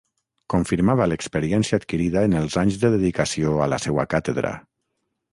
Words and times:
Confirmava 0.51 1.05
l’experiència 1.09 1.77
adquirida 1.81 2.23
en 2.29 2.33
els 2.39 2.55
anys 2.61 2.79
de 2.85 2.91
dedicació 2.93 3.53
a 3.65 3.69
la 3.75 3.79
seua 3.85 4.07
càtedra... 4.15 4.55